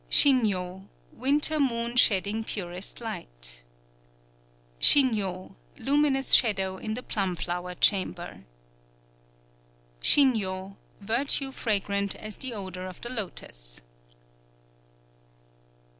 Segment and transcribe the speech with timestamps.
[0.09, 3.63] _Shinnyo, Winter Moon shedding purest Light.
[4.79, 8.43] Shinnyo, Luminous Shadow in the Plumflower Chamber.
[10.01, 13.81] _Shinnyo, Virtue fragrant as the Odor of the Lotos.